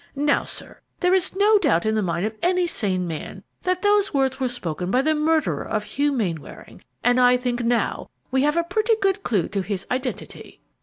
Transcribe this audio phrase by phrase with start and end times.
[0.15, 4.15] Now, sir, there is no doubt in the mind of any sane man that those
[4.15, 8.57] words were spoken by the murderer of Hugh Mainwaring, and I think now we have
[8.57, 10.59] a pretty good clue to his identity."